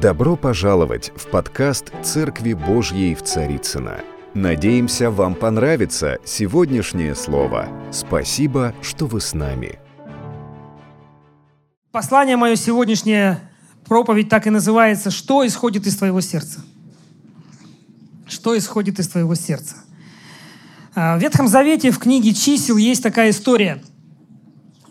[0.00, 3.96] Добро пожаловать в подкаст «Церкви Божьей в Царицыно».
[4.32, 7.68] Надеемся, вам понравится сегодняшнее слово.
[7.90, 9.80] Спасибо, что вы с нами.
[11.90, 13.40] Послание мое сегодняшнее,
[13.86, 16.60] проповедь так и называется «Что исходит из твоего сердца?»
[18.28, 19.78] Что исходит из твоего сердца?
[20.94, 23.82] А, в Ветхом Завете в книге «Чисел» есть такая история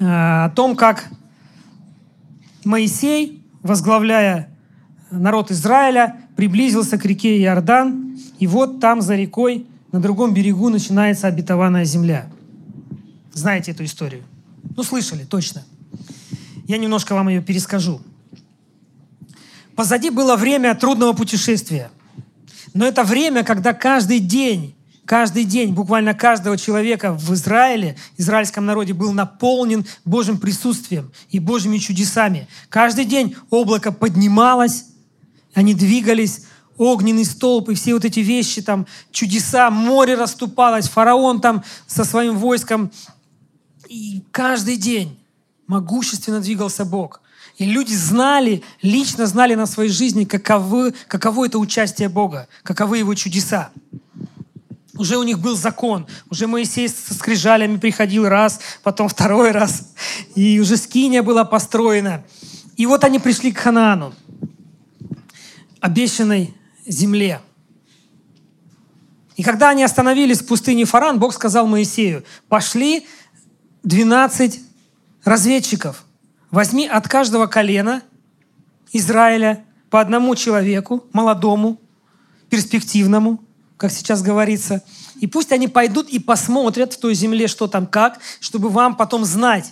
[0.01, 1.05] а, о том, как
[2.65, 4.56] Моисей, возглавляя
[5.11, 11.27] народ Израиля, приблизился к реке Иордан, и вот там за рекой на другом берегу начинается
[11.27, 12.27] обетованная земля.
[13.33, 14.23] Знаете эту историю?
[14.75, 15.63] Ну, слышали, точно.
[16.67, 18.01] Я немножко вам ее перескажу.
[19.75, 21.89] Позади было время трудного путешествия.
[22.73, 24.75] Но это время, когда каждый день
[25.07, 31.77] каждый день, буквально каждого человека в Израиле, израильском народе был наполнен Божьим присутствием и Божьими
[31.77, 32.47] чудесами.
[32.69, 34.83] Каждый день облако поднималось,
[35.57, 36.43] они двигались,
[36.77, 42.37] огненный столб и все вот эти вещи, там чудеса, море расступалось, фараон там со своим
[42.37, 42.91] войском.
[43.89, 45.17] И каждый день
[45.65, 47.21] могущественно двигался Бог.
[47.57, 53.15] И люди знали, лично знали на своей жизни, каковы, каково это участие Бога, каковы его
[53.15, 53.71] чудеса.
[54.93, 56.05] Уже у них был закон.
[56.29, 59.91] Уже Моисей со скрижалями приходил раз, потом второй раз.
[60.35, 62.23] И уже скиния была построена.
[62.75, 64.13] И вот они пришли к Ханаану,
[65.79, 66.53] обещанной
[66.85, 67.41] земле.
[69.35, 73.05] И когда они остановились в пустыне Фаран, Бог сказал Моисею, пошли
[73.83, 74.59] 12
[75.23, 76.05] разведчиков.
[76.49, 78.01] Возьми от каждого колена
[78.93, 81.79] Израиля по одному человеку, молодому,
[82.49, 83.43] перспективному–
[83.77, 84.83] как сейчас говорится.
[85.21, 89.23] И пусть они пойдут и посмотрят в той земле, что там как, чтобы вам потом
[89.23, 89.71] знать,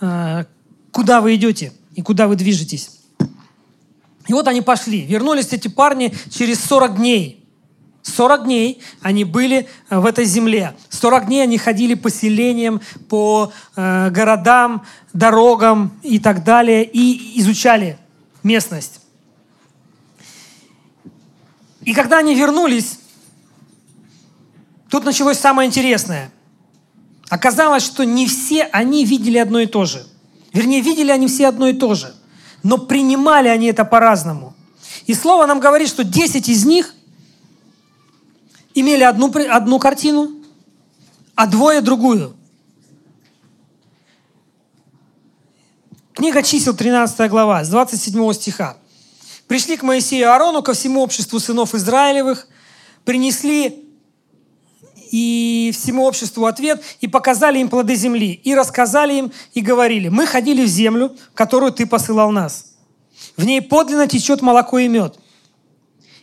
[0.00, 0.46] а,
[0.90, 2.90] куда вы идете и куда вы движетесь.
[4.28, 5.02] И вот они пошли.
[5.02, 7.44] Вернулись эти парни через 40 дней.
[8.02, 10.74] 40 дней они были а, в этой земле.
[10.88, 17.98] 40 дней они ходили по селениям, по э, городам, дорогам и так далее, и изучали
[18.42, 19.00] местность.
[21.84, 22.98] И когда они вернулись,
[24.92, 26.30] Тут началось самое интересное.
[27.30, 30.06] Оказалось, что не все они видели одно и то же.
[30.52, 32.14] Вернее, видели они все одно и то же.
[32.62, 34.54] Но принимали они это по-разному.
[35.06, 36.94] И слово нам говорит, что 10 из них
[38.74, 40.30] имели одну, одну картину,
[41.34, 42.36] а двое другую.
[46.14, 48.76] Книга чисел, 13 глава, с 27 стиха.
[49.48, 52.46] «Пришли к Моисею и Аарону, ко всему обществу сынов Израилевых,
[53.04, 53.81] принесли
[55.12, 60.26] и всему обществу ответ, и показали им плоды земли, и рассказали им, и говорили, мы
[60.26, 62.72] ходили в землю, которую ты посылал нас.
[63.36, 65.16] В ней подлинно течет молоко и мед.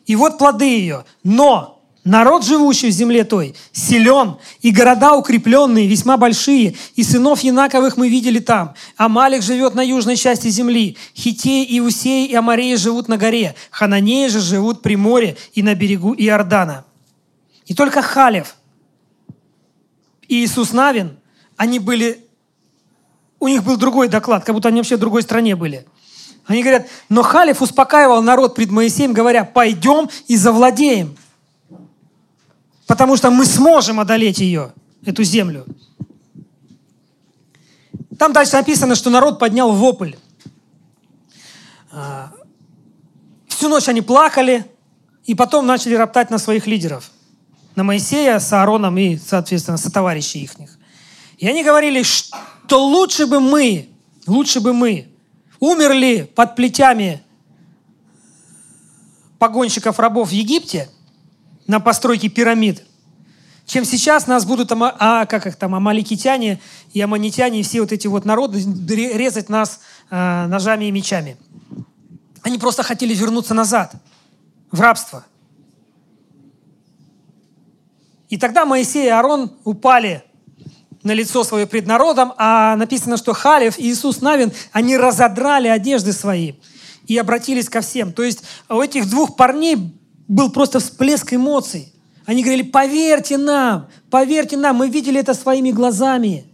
[0.08, 1.06] И вот плоды ее.
[1.24, 7.96] Но народ, живущий в земле той, силен, и города укрепленные, весьма большие, и сынов Янаковых
[7.96, 8.74] мы видели там.
[8.98, 10.98] Амалик живет на южной части земли.
[11.16, 13.54] Хитеи, и Усеи, и Амареи живут на горе.
[13.70, 16.86] Хананеи же живут при море и на берегу Иордана.
[17.68, 18.56] И только Халев–
[20.30, 21.18] и Иисус Навин,
[21.58, 22.26] они были,
[23.40, 25.86] у них был другой доклад, как будто они вообще в другой стране были.
[26.46, 31.18] Они говорят, но Халев успокаивал народ пред Моисеем, говоря, пойдем и завладеем.
[32.88, 34.72] Потому что мы сможем одолеть ее,
[35.04, 35.66] эту землю.
[38.18, 40.14] Там дальше написано, что народ поднял вопль.
[41.92, 42.32] А,
[43.48, 44.66] всю ночь они плакали,
[45.26, 47.12] и потом начали роптать на своих лидеров–
[47.80, 50.52] на Моисея с Аароном и, соответственно, со товарищей их.
[51.38, 53.88] И они говорили, что лучше бы мы,
[54.28, 55.08] лучше бы мы
[55.62, 57.24] умерли под плетями
[59.38, 60.90] погонщиков рабов в Египте
[61.68, 62.84] на постройке пирамид,
[63.66, 66.60] чем сейчас нас будут, а, как их там, амаликитяне
[66.92, 69.80] и аманитяне, и все вот эти вот народы резать нас
[70.10, 71.38] а, ножами и мечами.
[72.42, 73.94] Они просто хотели вернуться назад,
[74.70, 75.26] в рабство–
[78.30, 80.24] и тогда Моисей и Аарон упали
[81.04, 86.14] на лицо свое пред народом, а написано, что Халев и Иисус Навин, они разодрали одежды
[86.14, 86.54] свои
[87.08, 88.14] и обратились ко всем.
[88.14, 89.96] То есть у этих двух парней
[90.28, 91.94] был просто всплеск эмоций.
[92.26, 96.46] Они говорили, поверьте нам, поверьте нам, мы видели это своими глазами.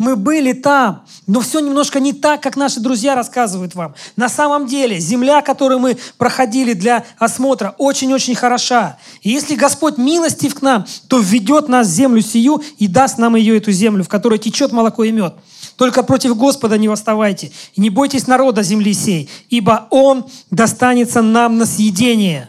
[0.00, 3.94] Мы были там, но все немножко не так, как наши друзья рассказывают вам.
[4.16, 8.96] На самом деле, земля, которую мы проходили для осмотра, очень-очень хороша.
[9.20, 13.36] И если Господь милостив к нам, то введет нас в землю сию и даст нам
[13.36, 15.34] ее, эту землю, в которой течет молоко и мед.
[15.76, 17.52] Только против Господа не восставайте.
[17.74, 22.48] И не бойтесь народа земли сей, ибо Он достанется нам на съедение.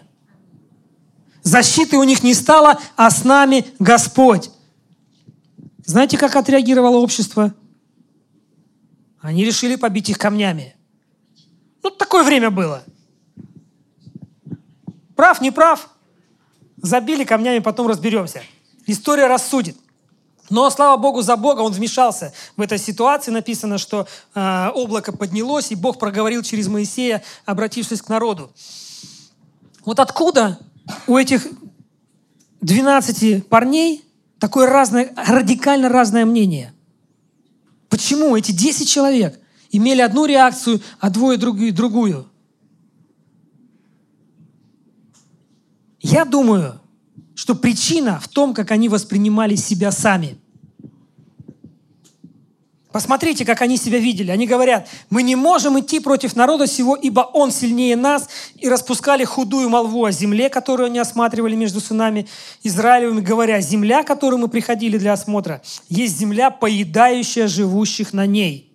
[1.43, 4.51] Защиты у них не стало, а с нами Господь.
[5.85, 7.53] Знаете, как отреагировало общество?
[9.19, 10.75] Они решили побить их камнями.
[11.83, 12.83] Ну, такое время было.
[15.15, 15.89] Прав, не прав?
[16.77, 18.41] Забили камнями, потом разберемся.
[18.87, 19.77] История рассудит.
[20.49, 23.31] Но, слава Богу, за Бога он вмешался в этой ситуации.
[23.31, 28.51] Написано, что э, облако поднялось, и Бог проговорил через Моисея, обратившись к народу.
[29.85, 30.59] Вот откуда
[31.07, 31.47] у этих
[32.61, 34.03] 12 парней
[34.41, 36.73] такое разное, радикально разное мнение?
[37.89, 39.39] Почему эти 10 человек
[39.69, 41.71] имели одну реакцию, а двое другую?
[41.71, 42.27] другую?
[45.99, 46.81] Я думаю,
[47.35, 50.39] что причина в том, как они воспринимали себя сами.
[52.91, 54.31] Посмотрите, как они себя видели.
[54.31, 58.27] Они говорят, мы не можем идти против народа сего, ибо он сильнее нас.
[58.57, 62.27] И распускали худую молву о земле, которую они осматривали между сынами
[62.63, 68.73] Израилевыми, говоря, земля, которую мы приходили для осмотра, есть земля, поедающая живущих на ней.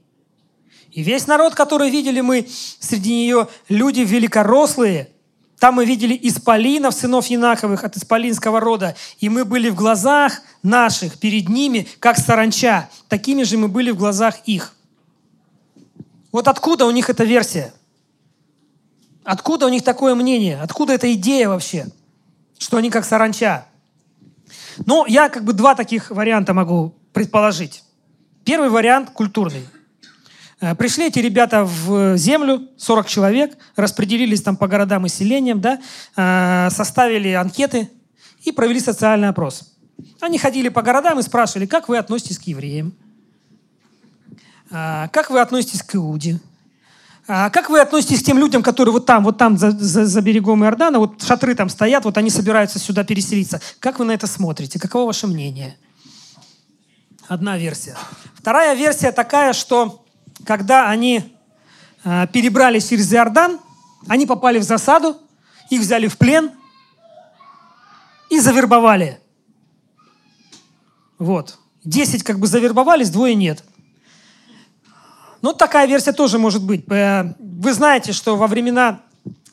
[0.92, 2.48] И весь народ, который видели мы
[2.80, 5.10] среди нее, люди великорослые–
[5.58, 8.94] там мы видели исполинов, сынов Янаковых от исполинского рода.
[9.20, 12.90] И мы были в глазах наших перед ними, как саранча.
[13.08, 14.74] Такими же мы были в глазах их.
[16.30, 17.72] Вот откуда у них эта версия?
[19.24, 20.60] Откуда у них такое мнение?
[20.60, 21.86] Откуда эта идея вообще?
[22.58, 23.66] Что они как саранча?
[24.84, 27.82] Ну, я как бы два таких варианта могу предположить.
[28.44, 29.66] Первый вариант культурный.
[30.60, 35.80] Э, пришли эти ребята в землю, 40 человек, распределились там по городам и селениям, да,
[36.16, 37.90] э, составили анкеты
[38.42, 39.74] и провели социальный опрос.
[40.20, 42.94] Они ходили по городам и спрашивали, как вы относитесь к евреям,
[44.70, 46.40] э, как вы относитесь к Иуде,
[47.26, 50.64] как вы относитесь к тем людям, которые вот там, вот там за, за, за берегом
[50.64, 53.60] Иордана, вот шатры там стоят, вот они собираются сюда переселиться.
[53.80, 54.78] Как вы на это смотрите?
[54.78, 55.76] Каково ваше мнение?
[57.26, 57.96] Одна версия.
[58.36, 60.05] Вторая версия такая, что
[60.46, 61.36] когда они
[62.04, 63.58] э, перебрались через Иордан,
[64.08, 65.16] они попали в засаду,
[65.68, 66.50] их взяли в плен
[68.30, 69.20] и завербовали.
[71.18, 71.58] Вот.
[71.84, 73.64] Десять как бы завербовались, двое нет.
[75.42, 76.88] Ну, такая версия тоже может быть.
[76.90, 79.00] Э, вы знаете, что во времена...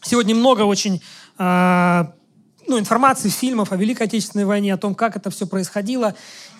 [0.02, 1.02] Сегодня много очень
[1.38, 2.06] э,
[2.68, 6.14] ну, информации, фильмов о Великой Отечественной войне, о том, как это все происходило.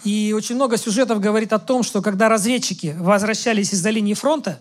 [0.04, 4.60] И очень много сюжетов говорит о том, что когда разведчики возвращались из-за линии фронта,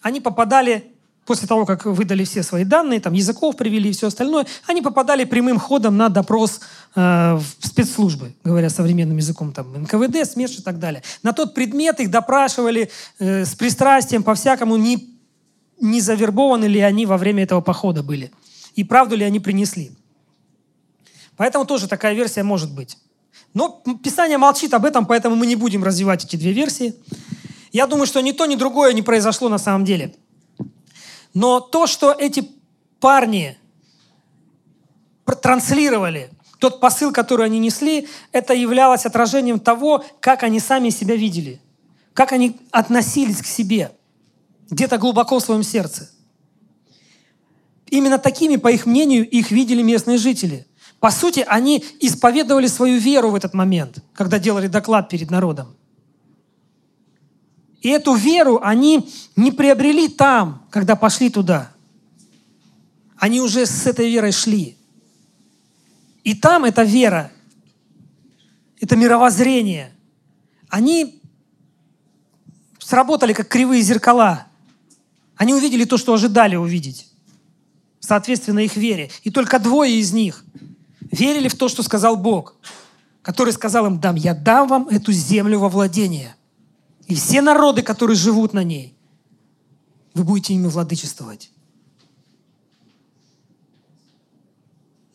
[0.00, 0.92] они попадали,
[1.26, 5.24] после того, как выдали все свои данные, там, языков привели и все остальное, они попадали
[5.24, 6.60] прямым ходом на допрос
[6.94, 7.00] э,
[7.34, 11.02] в спецслужбы, говоря современным языком, там, НКВД, СМЕРШ и так далее.
[11.22, 15.18] На тот предмет их допрашивали э, с пристрастием по-всякому, не,
[15.80, 18.30] не завербованы ли они во время этого похода были.
[18.76, 19.92] И правду ли они принесли.
[21.36, 22.98] Поэтому тоже такая версия может быть.
[23.54, 26.96] Но Писание молчит об этом, поэтому мы не будем развивать эти две версии.
[27.72, 30.14] Я думаю, что ни то, ни другое не произошло на самом деле.
[31.32, 32.48] Но то, что эти
[32.98, 33.56] парни
[35.40, 41.60] транслировали, тот посыл, который они несли, это являлось отражением того, как они сами себя видели,
[42.12, 43.92] как они относились к себе,
[44.68, 46.10] где-то глубоко в своем сердце.
[47.86, 50.66] Именно такими, по их мнению, их видели местные жители–
[51.04, 55.76] по сути, они исповедовали свою веру в этот момент, когда делали доклад перед народом.
[57.82, 59.06] И эту веру они
[59.36, 61.70] не приобрели там, когда пошли туда.
[63.18, 64.78] Они уже с этой верой шли.
[66.22, 67.30] И там эта вера,
[68.80, 69.92] это мировоззрение,
[70.70, 71.20] они
[72.78, 74.46] сработали как кривые зеркала.
[75.36, 77.12] Они увидели то, что ожидали увидеть,
[78.00, 79.10] соответственно их вере.
[79.22, 80.42] И только двое из них
[81.14, 82.56] верили в то, что сказал Бог,
[83.22, 86.36] который сказал им, дам, я дам вам эту землю во владение.
[87.06, 88.94] И все народы, которые живут на ней,
[90.14, 91.50] вы будете ими владычествовать.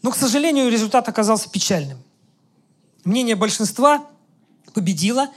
[0.01, 1.97] Но, к сожалению, результат оказался печальным.
[3.03, 4.05] Мнение большинства
[4.73, 5.27] победило,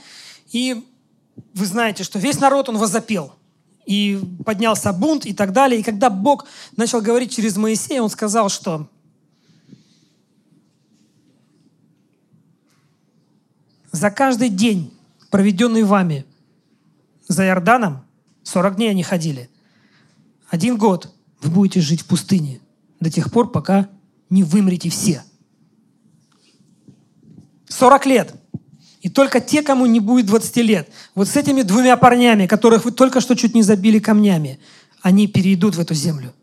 [0.51, 0.85] и
[1.53, 3.33] вы знаете, что весь народ, он возопел.
[3.85, 5.81] И поднялся бунт и так далее.
[5.81, 6.45] И когда Бог
[6.77, 8.87] начал говорить через Моисея, он сказал, что
[13.93, 14.91] За каждый день,
[15.29, 16.25] проведенный вами
[17.27, 18.03] за Иорданом,
[18.41, 19.49] 40 дней они ходили,
[20.49, 22.59] один год вы будете жить в пустыне
[22.99, 23.87] до тех пор, пока
[24.31, 25.23] не вымрете все.
[27.69, 28.35] 40 лет.
[29.01, 32.91] И только те, кому не будет 20 лет, вот с этими двумя парнями, которых вы
[32.91, 34.59] только что чуть не забили камнями,
[35.01, 36.33] они перейдут в эту землю.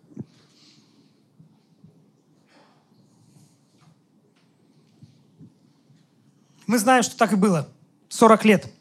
[6.70, 7.68] Мы знаем, что так и было.
[8.10, 8.72] 40 лет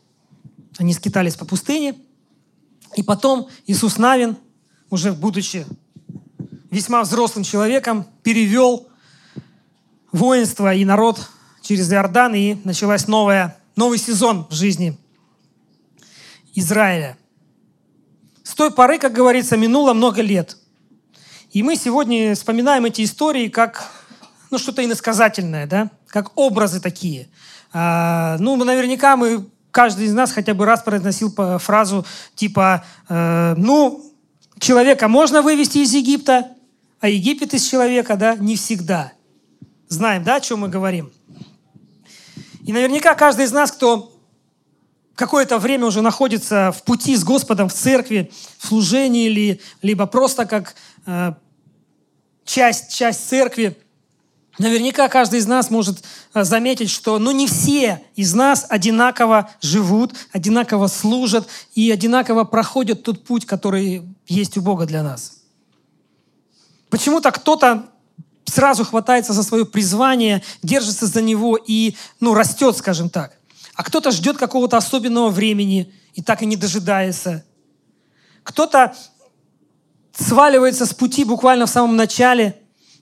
[0.77, 1.96] они скитались по пустыне.
[2.96, 4.38] И потом Иисус Навин,
[4.91, 5.65] уже будучи
[6.69, 8.88] весьма взрослым человеком, перевел
[10.12, 11.31] воинство и народ
[11.63, 14.96] через Иордан, и началась новая, новый сезон в жизни
[16.53, 17.17] Израиля.
[18.43, 20.58] С той поры, как говорится, минуло много лет.
[21.53, 23.91] И мы сегодня вспоминаем эти истории как
[24.51, 25.89] ну, что-то иносказательное, да?
[26.08, 27.27] как образы такие.
[27.72, 34.03] А, ну, наверняка мы, каждый из нас хотя бы раз произносил фразу типа, э, ну,
[34.60, 36.48] человека можно вывести из Египта,
[37.00, 39.13] а Египет из человека, да, не всегда.
[39.88, 41.12] Знаем, да, о чем мы говорим?
[42.65, 44.12] И наверняка каждый из нас, кто
[45.15, 50.46] какое-то время уже находится в пути с Господом в церкви, в служении или либо просто
[50.46, 50.75] как
[51.06, 51.34] э,
[52.46, 53.77] часть, часть церкви,
[54.59, 60.13] наверняка каждый из нас может э, заметить, что ну, не все из нас одинаково живут,
[60.31, 65.37] одинаково служат и одинаково проходят тот путь, который есть у Бога для нас.
[66.89, 67.87] Почему-то кто-то
[68.45, 73.37] сразу хватается за свое призвание, держится за него и ну, растет, скажем так.
[73.75, 77.45] А кто-то ждет какого-то особенного времени и так и не дожидается.
[78.43, 78.95] Кто-то
[80.13, 82.59] сваливается с пути буквально в самом начале,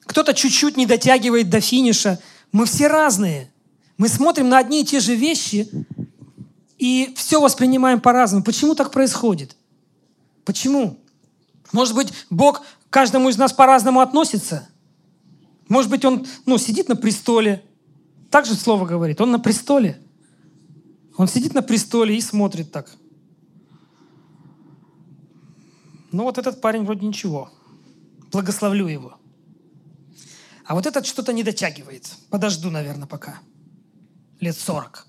[0.07, 2.19] кто-то чуть-чуть не дотягивает до финиша.
[2.51, 3.51] Мы все разные.
[3.97, 5.69] Мы смотрим на одни и те же вещи
[6.77, 8.43] и все воспринимаем по-разному.
[8.43, 9.55] Почему так происходит?
[10.45, 10.97] Почему?
[11.71, 14.69] Может быть, Бог к каждому из нас по-разному относится?
[15.67, 17.63] Может быть, Он ну, сидит на престоле.
[18.29, 19.19] Так же слово говорит.
[19.19, 19.99] Он на престоле.
[21.17, 22.89] Он сидит на престоле и смотрит так.
[26.11, 27.49] Ну вот этот парень вроде ничего.
[28.31, 29.17] Благословлю его.
[30.67, 32.05] А вот этот что-то не дотягивает.
[32.29, 33.39] Подожду, наверное, пока.
[34.41, 35.07] Лет сорок.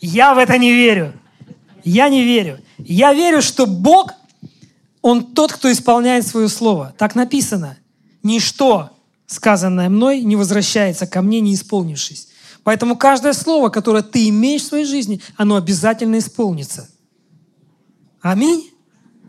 [0.00, 1.12] Я в это не верю.
[1.84, 2.60] Я не верю.
[2.78, 4.14] Я верю, что Бог,
[5.02, 6.94] Он тот, кто исполняет свое слово.
[6.96, 7.76] Так написано.
[8.22, 8.90] Ничто,
[9.26, 12.28] сказанное мной, не возвращается ко мне, не исполнившись.
[12.64, 16.88] Поэтому каждое слово, которое ты имеешь в своей жизни, оно обязательно исполнится.
[18.22, 18.70] Аминь?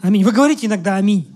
[0.02, 0.24] Аминь.
[0.24, 1.28] Вы говорите иногда аминь.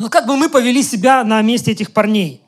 [0.00, 2.42] Но как бы мы повели себя на месте этих парней,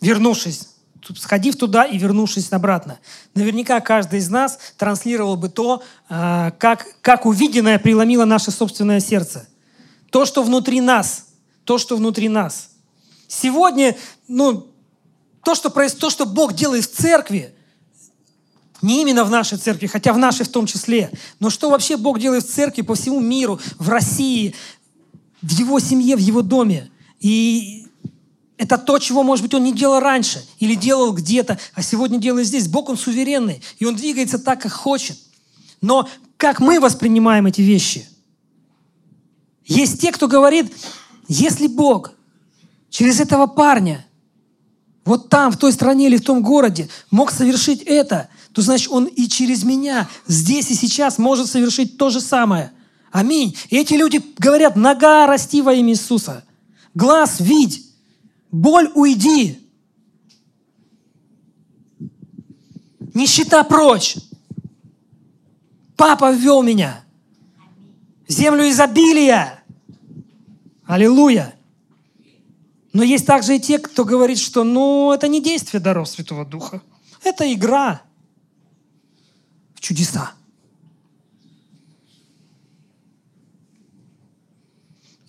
[0.00, 0.74] вернувшись
[1.16, 2.98] сходив туда и вернувшись обратно.
[3.34, 9.48] Наверняка каждый из нас транслировал бы то, а, как, как увиденное преломило наше собственное сердце.
[10.10, 11.28] То, что внутри нас.
[11.64, 12.70] То, что внутри нас.
[13.28, 14.66] Сегодня, ну,
[15.44, 17.54] то, что, то, что Бог делает в церкви,
[18.82, 22.18] не именно в нашей церкви, хотя в нашей в том числе, но что вообще Бог
[22.18, 24.54] делает в церкви по всему миру, в России,
[25.42, 26.90] в его семье, в его доме.
[27.20, 27.86] И
[28.56, 32.46] это то, чего, может быть, он не делал раньше или делал где-то, а сегодня делает
[32.46, 32.68] здесь.
[32.68, 35.18] Бог, он суверенный, и он двигается так, как хочет.
[35.80, 38.06] Но как мы воспринимаем эти вещи?
[39.64, 40.72] Есть те, кто говорит,
[41.28, 42.12] если Бог
[42.90, 44.04] через этого парня
[45.04, 49.06] вот там, в той стране или в том городе мог совершить это, то значит, он
[49.06, 52.72] и через меня здесь и сейчас может совершить то же самое.
[53.10, 53.56] Аминь.
[53.70, 56.44] И эти люди говорят, нога расти во имя Иисуса.
[56.94, 57.86] Глаз видь.
[58.50, 59.58] Боль уйди.
[63.14, 64.16] Нищета прочь.
[65.96, 67.04] Папа ввел меня
[68.28, 69.62] землю изобилия.
[70.86, 71.54] Аллилуйя.
[72.92, 76.82] Но есть также и те, кто говорит, что ну, это не действие даров Святого Духа.
[77.22, 78.02] Это игра
[79.74, 80.32] в чудеса.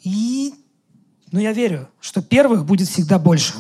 [0.10, 0.54] И
[1.32, 3.54] но я верю, что первых будет всегда больше.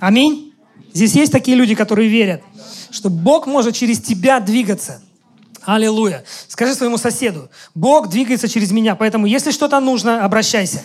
[0.00, 0.52] Аминь.
[0.92, 2.42] Здесь есть такие люди, которые верят,
[2.90, 5.00] что Бог может через тебя двигаться.
[5.62, 6.24] Аллилуйя.
[6.48, 10.82] Скажи своему соседу, Бог двигается через меня, поэтому если что-то нужно, обращайся.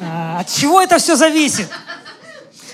[0.00, 1.68] А, от чего это все зависит?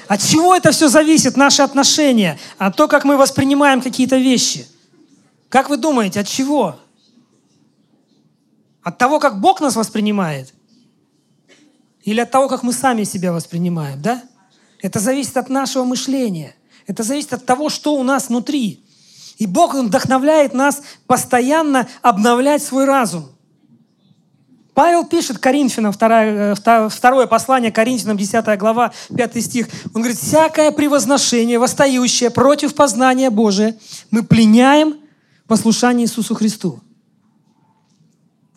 [0.08, 4.66] От чего это все зависит, наши отношения, от то, как мы воспринимаем какие-то вещи?
[5.48, 6.78] Как вы думаете, от чего?
[8.82, 10.52] От того, как Бог нас воспринимает?
[12.02, 14.22] Или от того, как мы сами себя воспринимаем, да?
[14.80, 16.56] Это зависит от нашего мышления.
[16.86, 18.84] Это зависит от того, что у нас внутри.
[19.38, 23.28] И Бог вдохновляет нас постоянно обновлять свой разум.
[24.74, 26.54] Павел пишет Коринфянам, э,
[26.88, 29.68] второе послание Коринфянам, 10 глава, 5 стих.
[29.94, 33.76] Он говорит, «Всякое превозношение, восстающее против познания Божия,
[34.10, 34.96] мы пленяем
[35.46, 36.80] послушание Иисусу Христу».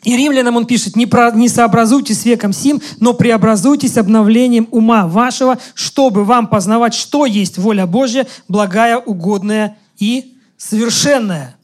[0.05, 5.07] И римлянам он пишет, не, про, не сообразуйтесь с веком сим, но преобразуйтесь обновлением ума
[5.07, 11.57] вашего, чтобы вам познавать, что есть воля Божья, благая, угодная и совершенная.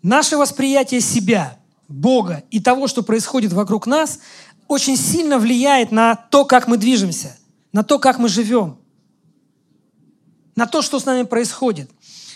[0.00, 4.20] Наше восприятие себя, Бога и того, что происходит вокруг нас,
[4.68, 7.36] очень сильно влияет на то, как мы движемся,
[7.72, 8.78] на то, как мы живем,
[10.54, 11.90] на то, что с нами происходит.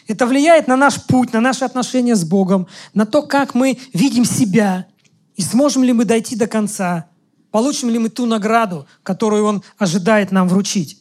[0.08, 4.24] Это влияет на наш путь, на наши отношения с Богом, на то, как мы видим
[4.24, 4.86] себя,
[5.36, 7.06] и сможем ли мы дойти до конца,
[7.50, 10.98] получим ли мы ту награду, которую Он ожидает нам вручить.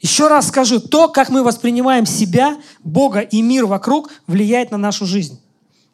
[0.00, 5.06] Еще раз скажу, то, как мы воспринимаем себя, Бога и мир вокруг, влияет на нашу
[5.06, 5.40] жизнь,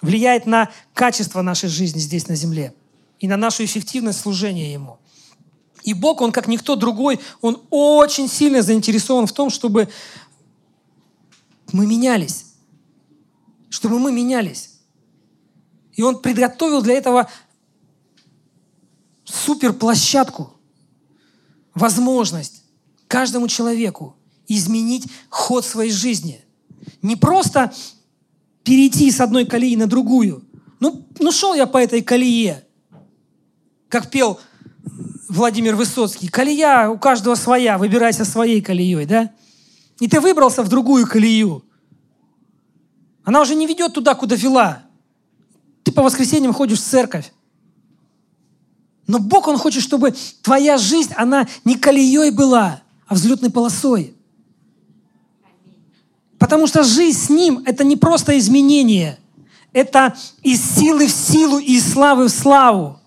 [0.00, 2.74] влияет на качество нашей жизни здесь на земле
[3.20, 4.98] и на нашу эффективность служения Ему.
[5.84, 9.88] И Бог, Он как никто другой, Он очень сильно заинтересован в том, чтобы
[11.72, 12.46] мы менялись.
[13.68, 14.70] Чтобы мы менялись.
[15.94, 17.28] И Он приготовил для этого
[19.24, 20.52] суперплощадку,
[21.74, 22.62] возможность
[23.08, 26.44] каждому человеку изменить ход своей жизни.
[27.00, 27.72] Не просто
[28.64, 30.44] перейти с одной колеи на другую.
[30.80, 32.64] Ну, ну шел я по этой колее,
[33.88, 34.40] как пел
[35.28, 36.28] Владимир Высоцкий.
[36.28, 39.30] Колея у каждого своя, выбирайся своей колеей, да?
[40.02, 41.64] И ты выбрался в другую колею.
[43.22, 44.82] Она уже не ведет туда, куда вела.
[45.84, 47.32] Ты по воскресеньям ходишь в церковь.
[49.06, 54.16] Но Бог, Он хочет, чтобы твоя жизнь, она не колеей была, а взлетной полосой.
[56.36, 59.20] Потому что жизнь с Ним– это не просто изменение.
[59.72, 62.98] Это из силы в силу и из славы в славу.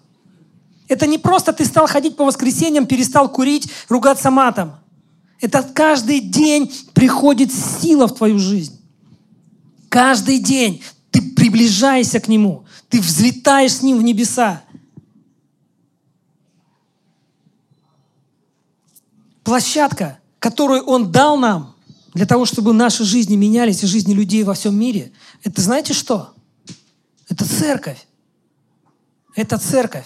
[0.88, 4.75] Это не просто ты стал ходить по воскресеньям, перестал курить, ругаться матом–
[5.39, 8.80] это каждый день приходит сила в твою жизнь.
[9.89, 14.64] Каждый день ты приближаешься к Нему, ты взлетаешь с Ним в небеса.
[19.44, 21.75] Площадка, которую Он дал нам
[22.14, 25.12] для того, чтобы наши жизни менялись и жизни людей во всем мире,
[25.44, 26.33] это знаете что?
[27.29, 28.07] Это церковь.
[29.36, 30.05] Это церковь.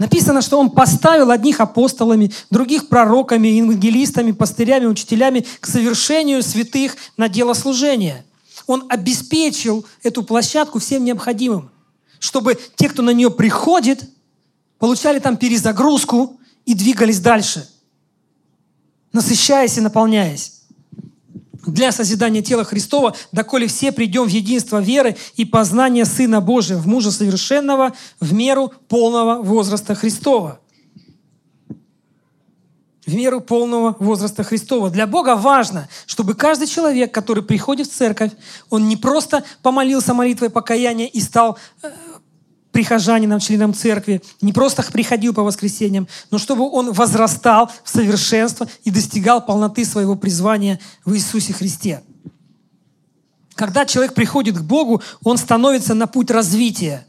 [0.00, 7.28] Написано, что он поставил одних апостолами, других пророками, евангелистами, пастырями, учителями к совершению святых на
[7.28, 8.24] дело служения.
[8.66, 11.70] Он обеспечил эту площадку всем необходимым,
[12.18, 14.08] чтобы те, кто на нее приходит,
[14.78, 17.68] получали там перезагрузку и двигались дальше,
[19.12, 20.59] насыщаясь и наполняясь
[21.66, 26.86] для созидания тела Христова, доколе все придем в единство веры и познания Сына Божия, в
[26.86, 30.60] мужа совершенного, в меру полного возраста Христова.
[33.06, 34.90] В меру полного возраста Христова.
[34.90, 38.30] Для Бога важно, чтобы каждый человек, который приходит в церковь,
[38.68, 41.90] он не просто помолился молитвой покаяния и стал э,
[42.72, 48.90] прихожанином, членом церкви, не просто приходил по воскресеньям, но чтобы он возрастал в совершенство и
[48.90, 52.02] достигал полноты своего призвания в Иисусе Христе.
[53.54, 57.06] Когда человек приходит к Богу, он становится на путь развития.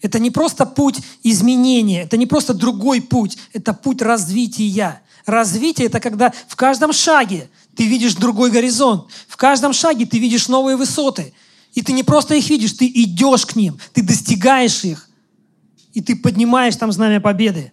[0.00, 5.02] Это не просто путь изменения, это не просто другой путь, это путь развития.
[5.26, 10.48] Развитие– это когда в каждом шаге ты видишь другой горизонт, в каждом шаге ты видишь
[10.48, 11.34] новые высоты–
[11.74, 15.08] и ты не просто их видишь, ты идешь к ним, ты достигаешь их,
[15.92, 17.72] и ты поднимаешь там знамя победы.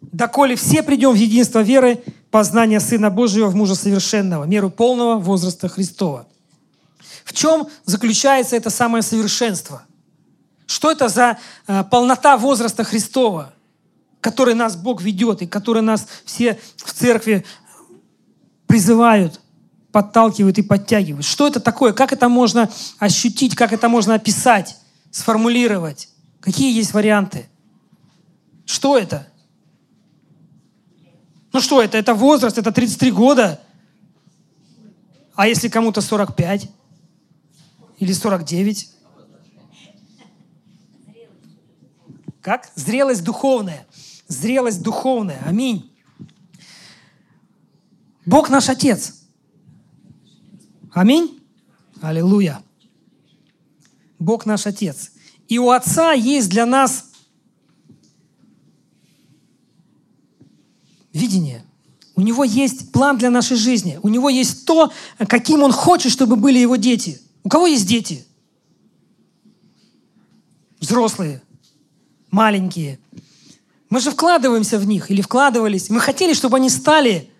[0.00, 5.68] Доколе все придем в единство веры, познание Сына Божьего в мужа совершенного, меру полного возраста
[5.68, 6.26] Христова.
[7.24, 9.84] В чем заключается это самое совершенство?
[10.66, 13.54] Что это за э, полнота возраста Христова,
[14.20, 17.44] который нас Бог ведет и который нас все в церкви
[18.66, 19.40] призывают
[19.92, 21.24] подталкивают и подтягивают.
[21.24, 21.92] Что это такое?
[21.92, 23.54] Как это можно ощутить?
[23.54, 24.76] Как это можно описать?
[25.10, 26.08] Сформулировать?
[26.40, 27.46] Какие есть варианты?
[28.64, 29.28] Что это?
[31.52, 31.98] Ну что это?
[31.98, 33.60] Это возраст, это 33 года.
[35.34, 36.68] А если кому-то 45?
[37.98, 38.88] Или 49?
[42.40, 42.70] Как?
[42.74, 43.86] Зрелость духовная.
[44.26, 45.42] Зрелость духовная.
[45.46, 45.92] Аминь.
[48.24, 49.18] Бог наш Отец–
[50.92, 51.40] Аминь?
[52.00, 52.62] Аллилуйя.
[54.18, 55.12] Бог наш Отец.
[55.48, 57.06] И у Отца есть для нас
[61.12, 61.64] видение.
[62.14, 63.98] У него есть план для нашей жизни.
[64.02, 64.92] У него есть то,
[65.28, 67.20] каким он хочет, чтобы были его дети.
[67.42, 68.26] У кого есть дети?
[70.82, 71.40] взрослые,
[72.30, 72.98] маленькие.
[73.88, 75.88] Мы же вкладываемся в них или вкладывались.
[75.90, 77.30] Мы хотели, чтобы они стали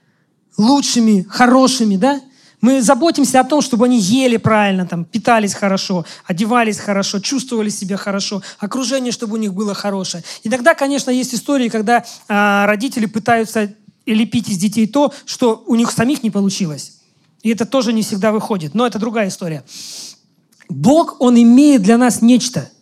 [0.56, 2.20] лучшими, хорошими, да?
[2.62, 7.96] Мы заботимся о том, чтобы они ели правильно, там, питались хорошо, одевались хорошо, чувствовали себя
[7.96, 10.22] хорошо, окружение, чтобы у них было хорошее.
[10.44, 13.74] Иногда, конечно, есть истории, когда а, родители пытаются
[14.06, 17.00] лепить из детей то, что у них самих не получилось.
[17.42, 18.74] И это тоже не всегда выходит.
[18.74, 19.64] Но это другая история.
[20.68, 22.70] Бог, Он имеет для нас нечто–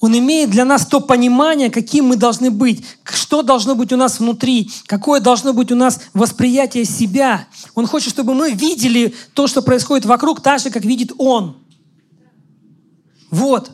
[0.00, 4.18] он имеет для нас то понимание, каким мы должны быть, что должно быть у нас
[4.18, 7.46] внутри, какое должно быть у нас восприятие себя.
[7.74, 11.58] Он хочет, чтобы мы видели то, что происходит вокруг, так же, как видит Он.
[13.30, 13.72] Вот.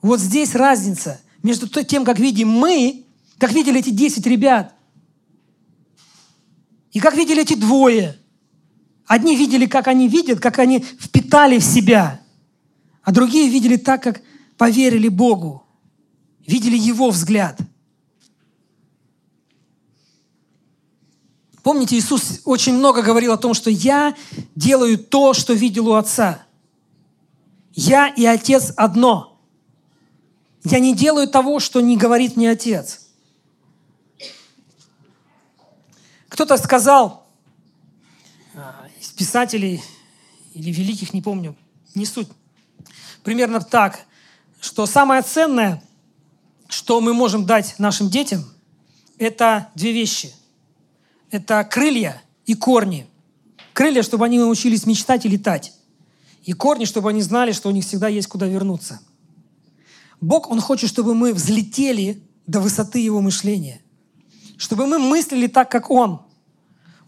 [0.00, 3.04] Вот здесь разница между тем, как видим мы,
[3.36, 4.72] как видели эти 10 ребят,
[6.90, 8.16] и как видели эти двое.
[9.06, 12.20] Одни видели, как они видят, как они впитали в себя,
[13.02, 14.22] а другие видели так, как
[14.56, 15.65] поверили Богу
[16.46, 17.58] видели его взгляд.
[21.62, 24.14] Помните, Иисус очень много говорил о том, что я
[24.54, 26.42] делаю то, что видел у Отца.
[27.72, 29.40] Я и Отец одно.
[30.62, 33.08] Я не делаю того, что не говорит мне Отец.
[36.28, 37.26] Кто-то сказал
[38.54, 39.82] а, из писателей
[40.54, 41.56] или великих, не помню,
[41.94, 42.28] не суть,
[43.24, 44.00] примерно так,
[44.60, 45.82] что самое ценное–
[46.68, 48.44] что мы можем дать нашим детям,
[49.18, 50.32] это две вещи.
[51.30, 53.06] Это крылья и корни.
[53.72, 55.72] Крылья, чтобы они научились мечтать и летать.
[56.44, 59.00] И корни, чтобы они знали, что у них всегда есть куда вернуться.
[60.20, 63.80] Бог, Он хочет, чтобы мы взлетели до высоты Его мышления.
[64.56, 66.22] Чтобы мы мыслили так, как Он.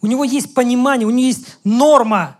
[0.00, 2.38] У Него есть понимание, у Него есть норма,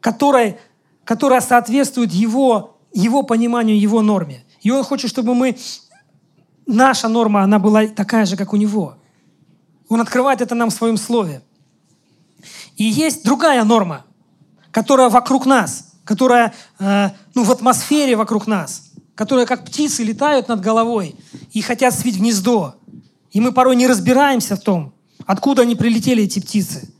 [0.00, 0.58] которая,
[1.04, 4.44] которая соответствует Его, его пониманию, Его норме.
[4.62, 5.58] И Он хочет, чтобы мы
[6.68, 8.94] наша норма, она была такая же, как у него.
[9.88, 11.42] Он открывает это нам в своем слове.
[12.76, 14.04] И есть другая норма,
[14.70, 20.60] которая вокруг нас, которая э, ну, в атмосфере вокруг нас, которая как птицы летают над
[20.60, 21.16] головой
[21.52, 22.76] и хотят свить гнездо.
[23.32, 24.94] И мы порой не разбираемся в том,
[25.26, 26.92] откуда они прилетели, эти птицы.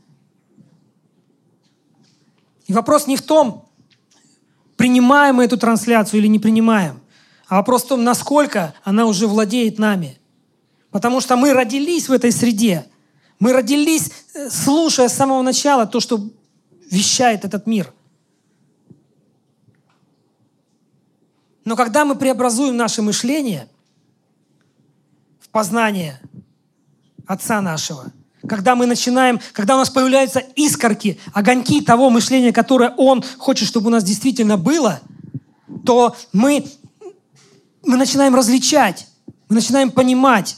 [2.67, 3.69] И вопрос не в том,
[4.75, 6.99] принимаем мы эту трансляцию или не принимаем.
[7.49, 10.19] А вопрос в том, насколько она уже владеет нами.
[10.91, 12.85] Потому что мы родились в этой среде.
[13.39, 16.29] Мы родились, э, слушая с самого начала то, что
[16.91, 17.91] вещает этот мир.
[21.65, 23.67] Но когда мы преобразуем наше мышление
[25.39, 26.19] в познание
[27.25, 28.11] Отца нашего,
[28.47, 33.87] когда мы начинаем, когда у нас появляются искорки, огоньки того мышления, которое Он хочет, чтобы
[33.87, 35.01] у нас действительно было,
[35.85, 36.65] то мы
[37.83, 39.07] мы начинаем различать,
[39.47, 40.57] мы начинаем понимать,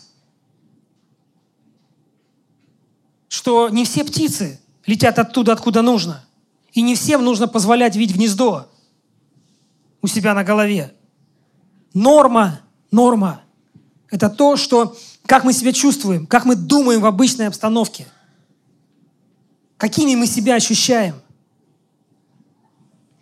[3.27, 6.25] что не все птицы летят оттуда, откуда нужно.
[6.73, 8.69] И не всем нужно позволять видеть гнездо
[10.01, 10.93] у себя на голове.
[11.93, 13.41] Норма, норма–
[14.10, 18.07] это то, что, как мы себя чувствуем, как мы думаем в обычной обстановке,
[19.77, 21.15] какими мы себя ощущаем.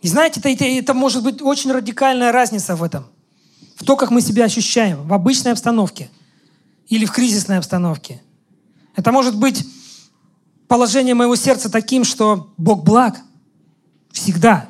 [0.02, 3.08] И знаете, это, это, это может быть очень радикальная разница в этом–
[3.80, 6.10] в то, как мы себя ощущаем в обычной обстановке
[6.90, 8.22] или в кризисной обстановке.
[8.96, 9.66] Это может быть
[10.68, 13.22] положение моего сердца таким, что Бог благ
[14.12, 14.68] всегда.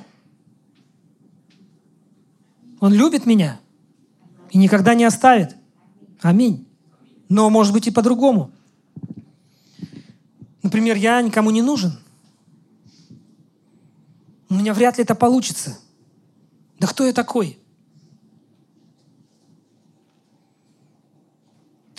[2.79, 3.59] Он любит меня
[4.51, 5.55] и никогда не оставит.
[6.21, 6.67] Аминь.
[7.29, 8.51] Но может быть и по-другому.
[10.61, 11.97] Например, я никому не нужен.
[14.49, 15.79] У меня вряд ли это получится.
[16.77, 17.59] Да кто я такой?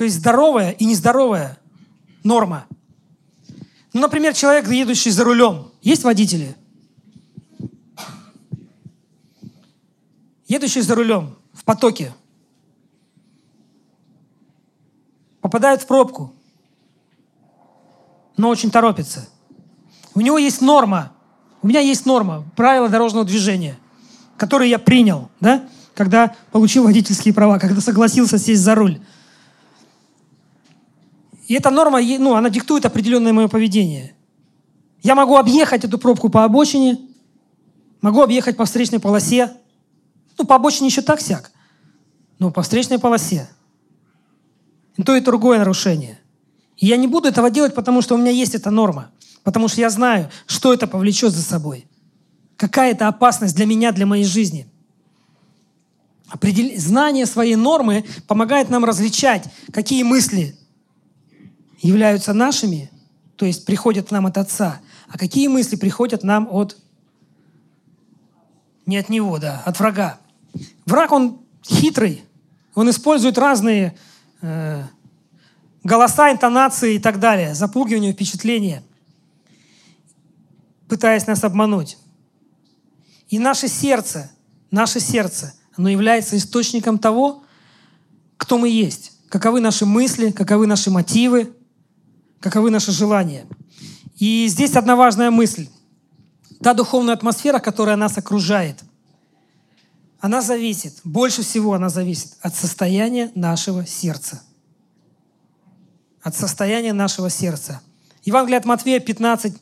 [0.00, 1.58] То есть здоровая и нездоровая
[2.24, 2.64] норма.
[3.92, 5.72] Ну, например, человек, едущий за рулем.
[5.82, 6.56] Есть водители?
[10.48, 12.14] Едущий за рулем в потоке.
[15.42, 16.32] Попадает в пробку.
[18.38, 19.28] Но очень торопится.
[20.14, 21.12] У него есть норма.
[21.60, 23.76] У меня есть норма, правила дорожного движения,
[24.38, 28.98] которые я принял, да, когда получил водительские права, когда согласился сесть за руль.
[31.50, 34.14] И эта норма, ну, она диктует определенное мое поведение.
[35.02, 36.96] Я могу объехать эту пробку по обочине,
[38.00, 39.52] могу объехать по встречной полосе.
[40.38, 41.50] Ну, по обочине еще так сяк,
[42.38, 43.50] но по встречной полосе.
[44.96, 46.20] И то и другое нарушение.
[46.76, 49.10] И я не буду этого делать, потому что у меня есть эта норма.
[49.42, 51.88] Потому что я знаю, что это повлечет за собой.
[52.56, 54.68] Какая это опасность для меня, для моей жизни.
[56.28, 56.78] определ...
[56.78, 60.56] знание своей нормы помогает нам различать, какие мысли
[61.80, 62.90] являются нашими,
[63.36, 66.76] то есть приходят нам от Отца, а какие мысли приходят нам от
[68.86, 70.18] не от него, да, от врага.
[70.84, 72.24] Враг, он хитрый,
[72.74, 73.96] он использует разные
[74.40, 74.82] э,
[75.84, 78.82] голоса, интонации и так далее, запугивание, впечатления,
[80.88, 81.98] пытаясь нас обмануть.
[83.28, 84.32] И наше сердце,
[84.72, 87.44] наше сердце, оно является источником того,
[88.36, 91.54] кто мы есть, каковы наши мысли, каковы наши мотивы,
[92.40, 93.46] каковы наши желания.
[94.18, 95.68] И здесь одна важная мысль.
[96.62, 98.82] Та духовная атмосфера, которая нас окружает,
[100.20, 104.42] она зависит, больше всего она зависит от состояния нашего сердца.
[106.20, 107.80] От состояния нашего сердца.
[108.24, 109.54] Евангелие от Матфея 15,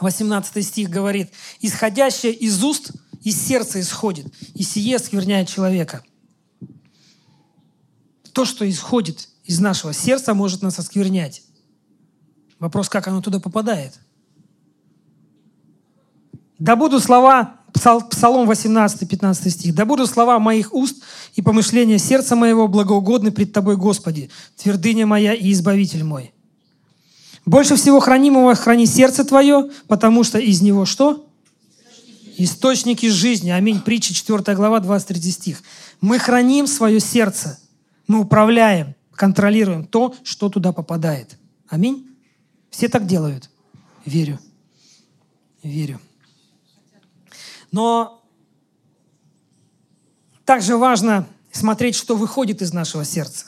[0.00, 2.90] 18 стих говорит, «Исходящее из уст
[3.22, 6.02] из сердца исходит, и сие скверняет человека».
[8.32, 11.45] То, что исходит из нашего сердца, может нас осквернять.
[12.58, 13.98] Вопрос, как оно туда попадает.
[16.58, 17.56] Да будут слова,
[18.10, 19.74] Псалом 18, 15 стих.
[19.74, 21.02] «Да будут слова моих уст
[21.34, 26.32] и помышления сердца моего благоугодны пред Тобой, Господи, твердыня моя и избавитель мой».
[27.44, 31.28] Больше всего хранимого храни сердце твое, потому что из него что?
[32.38, 33.50] Источники жизни.
[33.50, 33.80] Аминь.
[33.80, 35.62] Притча 4 глава, 23 стих.
[36.00, 37.58] Мы храним свое сердце.
[38.08, 41.38] Мы управляем, контролируем то, что туда попадает.
[41.68, 42.05] Аминь.
[42.76, 43.48] Все так делают.
[44.04, 44.38] Верю.
[45.62, 45.98] Верю.
[47.72, 48.22] Но
[50.44, 53.46] также важно смотреть, что выходит из нашего сердца.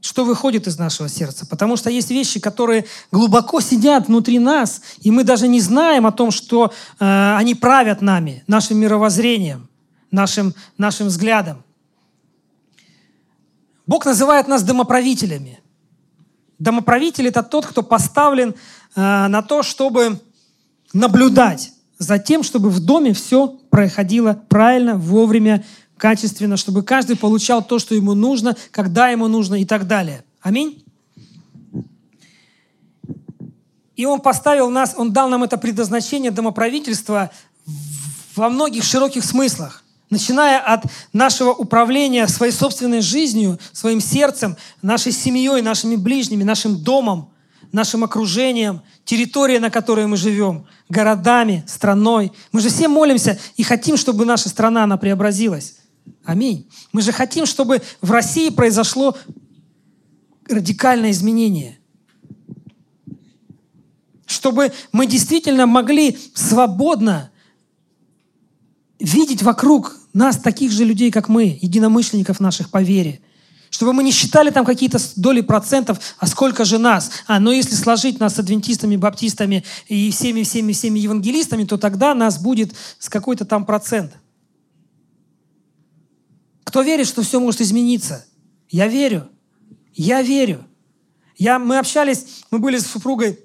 [0.00, 1.46] Что выходит из нашего сердца.
[1.46, 6.12] Потому что есть вещи, которые глубоко сидят внутри нас, и мы даже не знаем о
[6.12, 9.68] том, что э, они правят нами, нашим мировоззрением,
[10.10, 11.62] нашим, нашим взглядом.
[13.86, 15.60] Бог называет нас домоправителями.
[16.58, 18.54] Домоправитель– это тот, кто поставлен э,
[19.00, 20.20] на то, чтобы
[20.92, 25.64] наблюдать за тем, чтобы в доме все проходило правильно, вовремя,
[25.96, 30.24] качественно, чтобы каждый получал то, что ему нужно, когда ему нужно и так далее.
[30.40, 30.84] Аминь.
[33.96, 37.30] И Он поставил нас, Он дал нам это предназначение домоправительства
[38.34, 39.83] во многих широких смыслах
[40.14, 47.30] начиная от нашего управления своей собственной жизнью, своим сердцем, нашей семьей, нашими ближними, нашим домом,
[47.72, 52.32] нашим окружением, территорией, на которой мы живем, городами, страной.
[52.52, 55.76] Мы же все молимся и хотим, чтобы наша страна, она преобразилась.
[56.24, 56.68] Аминь.
[56.92, 59.16] Мы же хотим, чтобы в России произошло
[60.48, 61.78] радикальное изменение.
[64.26, 67.30] Чтобы мы действительно могли свободно
[69.00, 73.20] видеть вокруг нас таких же людей, как мы, единомышленников наших по вере.
[73.68, 77.10] Чтобы мы не считали там какие-то доли процентов, а сколько же нас.
[77.26, 82.72] А, но если сложить нас с адвентистами, баптистами и всеми-всеми-всеми евангелистами, то тогда нас будет
[83.00, 84.12] с какой-то там процент.
[86.62, 88.24] Кто верит, что все может измениться?
[88.70, 89.28] Я верю.
[89.92, 90.64] Я верю.
[91.36, 93.40] Я, мы общались, мы были с супругой,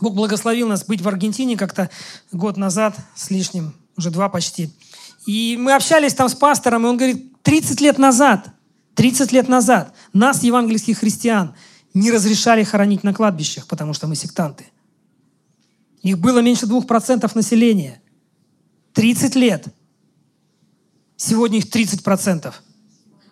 [0.00, 1.90] Бог благословил нас быть в Аргентине как-то
[2.32, 4.70] год назад с лишним, уже два почти.
[5.26, 8.48] И мы общались там с пастором, и он говорит, 30 лет назад,
[8.94, 11.54] 30 лет назад нас, евангельских христиан,
[11.94, 14.66] не разрешали хоронить на кладбищах, потому что мы сектанты.
[16.02, 18.00] Их было меньше двух процентов населения.
[18.92, 19.66] 30 лет.
[21.16, 22.62] Сегодня их 30 процентов.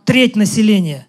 [0.04, 1.06] Треть населения.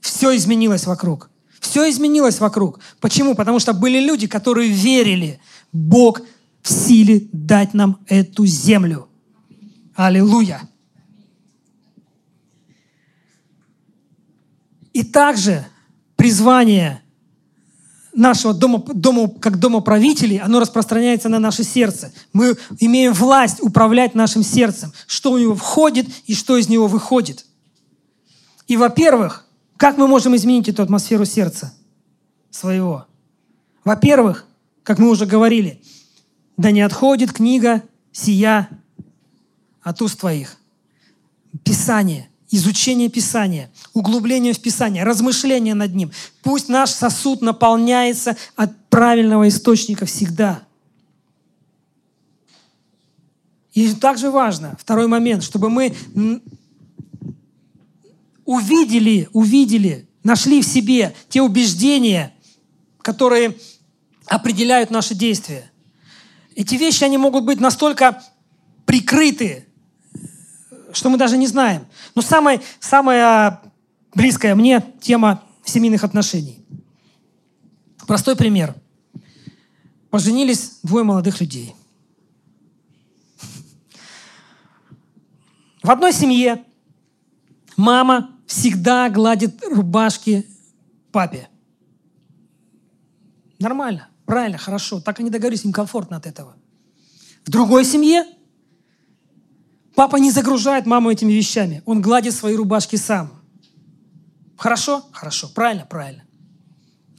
[0.00, 1.30] Все изменилось вокруг.
[1.60, 2.80] Все изменилось вокруг.
[3.00, 3.34] Почему?
[3.34, 5.40] Потому что были люди, которые верили,
[5.72, 6.20] Бог
[6.62, 9.08] в силе дать нам эту землю–
[9.94, 10.60] Аллилуйя!
[14.92, 15.66] И также
[16.16, 17.02] призвание
[18.12, 22.12] нашего дома, дома, как домоправителей, оно распространяется на наше сердце.
[22.32, 27.44] Мы имеем власть управлять нашим сердцем, что у него входит и что из него выходит.
[28.68, 31.74] И, во-первых, как мы можем изменить эту атмосферу сердца
[32.50, 33.06] своего?
[33.84, 34.46] Во-первых,
[34.84, 35.82] как мы уже говорили,
[36.56, 38.68] да не отходит книга сия
[39.84, 40.56] от уст твоих.
[41.62, 46.10] Писание, изучение Писания, углубление в Писание, размышление над ним.
[46.42, 50.62] Пусть наш сосуд наполняется от правильного источника всегда.
[53.74, 55.94] И также важно, второй момент, чтобы мы
[58.44, 62.32] увидели, увидели, нашли в себе те убеждения,
[63.02, 63.56] которые
[64.26, 65.70] определяют наши действия.
[66.54, 68.22] Эти вещи, они могут быть настолько
[68.86, 69.66] прикрыты
[70.94, 71.86] что мы даже не знаем.
[72.14, 73.60] Но самая, самая
[74.14, 76.64] близкая мне тема семейных отношений.
[78.06, 78.74] Простой пример.
[80.10, 81.74] Поженились двое молодых людей.
[85.82, 86.64] В одной семье
[87.76, 90.46] мама всегда гладит рубашки
[91.12, 91.48] папе.
[93.58, 95.00] Нормально, правильно, хорошо.
[95.00, 96.56] Так они договорились, им комфортно от этого.
[97.44, 98.24] В другой семье
[99.94, 101.82] папа не загружает маму этими вещами.
[101.86, 103.32] Он гладит свои рубашки сам.
[104.56, 105.04] Хорошо?
[105.12, 105.48] Хорошо.
[105.48, 105.86] Правильно?
[105.88, 106.22] Правильно.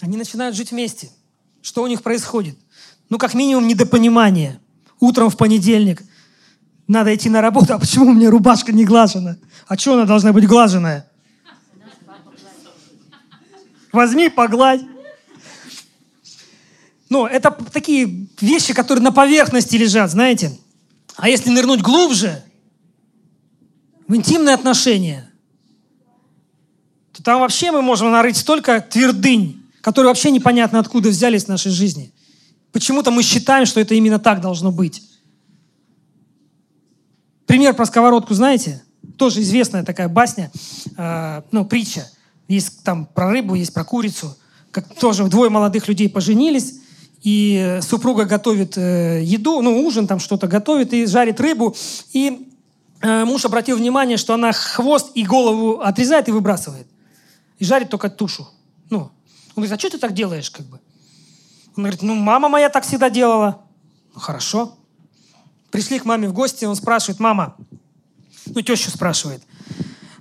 [0.02, 1.10] Они начинают жить вместе.
[1.62, 2.58] Что у них происходит?
[3.10, 4.60] Ну, как минимум, недопонимание.
[5.00, 6.02] Утром в понедельник
[6.88, 9.38] надо идти на работу, а почему у меня рубашка не глажена?
[9.68, 11.10] А что она должна быть глаженная?
[13.92, 14.82] Возьми, погладь.
[17.10, 20.58] Ну, это такие вещи, которые на поверхности лежат, знаете.
[21.16, 22.44] А если нырнуть глубже,
[24.08, 25.30] в интимные отношения,
[27.14, 31.72] то там вообще мы можем нарыть столько твердынь, которые вообще непонятно откуда взялись в нашей
[31.72, 32.12] жизни.
[32.72, 35.02] Почему-то мы считаем, что это именно так должно быть.
[37.46, 38.84] Пример про сковородку знаете?
[39.18, 40.52] Тоже известная такая басня,
[40.98, 42.10] э, ну, притча.
[42.48, 44.36] Есть там про рыбу, есть про курицу.
[44.72, 46.80] Как тоже двое молодых людей поженились,
[47.22, 51.76] и супруга готовит э, еду, ну, ужин там что-то готовит и жарит рыбу.
[52.14, 52.50] И
[53.02, 56.88] муж обратил внимание, что она хвост и голову отрезает и выбрасывает.
[57.60, 58.48] И жарит только тушу.
[58.90, 59.12] Ну, он
[59.56, 60.80] говорит, а что ты так делаешь, как бы?
[61.78, 63.64] Он говорит, ну, мама моя так всегда делала.
[64.14, 64.78] Ну, хорошо.
[65.72, 67.56] Пришли к маме в гости, он спрашивает, мама,
[68.46, 69.44] ну, тещу спрашивает,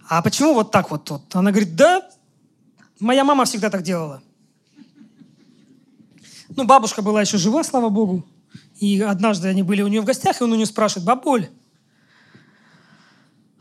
[0.09, 1.35] а почему вот так вот тут?
[1.35, 2.09] Она говорит, да,
[2.99, 4.23] моя мама всегда так делала.
[6.49, 8.25] Ну, бабушка была еще жива, слава богу.
[8.81, 11.49] И однажды они были у нее в гостях, и он у нее спрашивает, бабуль,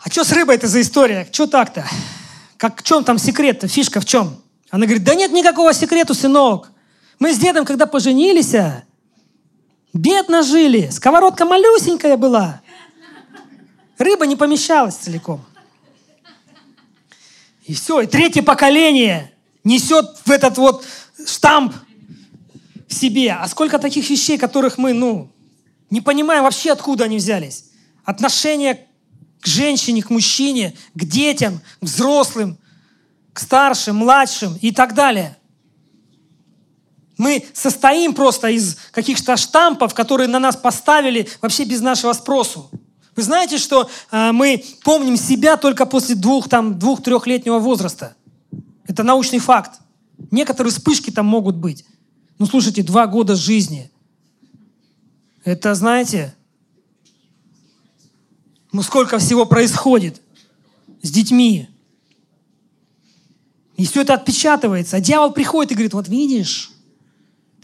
[0.03, 1.27] а что с рыбой это за история?
[1.31, 1.85] Что так-то?
[2.57, 3.67] Как, в чем там секрет-то?
[3.67, 4.41] Фишка в чем?
[4.69, 6.71] Она говорит, да нет никакого секрета, сынок.
[7.19, 8.83] Мы с дедом, когда поженились, а,
[9.93, 10.89] Бедно жили.
[10.91, 12.61] Сковородка малюсенькая была.
[13.99, 15.45] Рыба не помещалась целиком.
[17.65, 19.31] И все, и третье поколение
[19.63, 20.83] несет в этот вот
[21.25, 21.73] штамп
[22.87, 23.33] в себе.
[23.33, 25.31] А сколько таких вещей, которых мы, ну,
[25.91, 27.65] не понимаем вообще, откуда они взялись.
[28.03, 28.87] Отношение
[29.43, 32.57] к женщине, к мужчине, к детям, к взрослым,
[33.33, 35.37] к старшим, младшим и так далее–
[37.17, 42.69] мы состоим просто из каких-то штампов, которые на нас поставили вообще без нашего спросу.
[43.15, 48.15] Вы знаете, что э, мы помним себя только после двух, там, двух-трехлетнего возраста.
[48.87, 49.79] Это научный факт.
[50.31, 51.85] Некоторые вспышки там могут быть.
[52.39, 53.91] Ну, слушайте, два года жизни.
[55.43, 56.33] Это, знаете,
[58.73, 60.21] ну сколько всего происходит
[61.01, 61.69] с детьми.
[63.77, 64.97] И все это отпечатывается.
[64.97, 66.71] А дьявол приходит и говорит, вот видишь,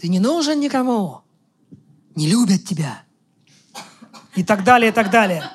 [0.00, 1.20] ты не нужен никому.
[2.14, 3.02] Не любят тебя.
[4.36, 5.50] И так далее, и так далее.